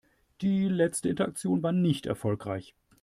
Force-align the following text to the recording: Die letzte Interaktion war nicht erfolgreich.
Die 0.41 0.67
letzte 0.67 1.09
Interaktion 1.09 1.61
war 1.61 1.73
nicht 1.73 2.07
erfolgreich. 2.07 2.73